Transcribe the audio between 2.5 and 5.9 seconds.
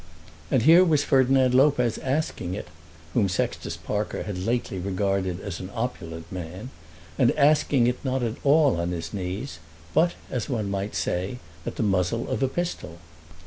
it, whom Sextus Parker had latterly regarded as an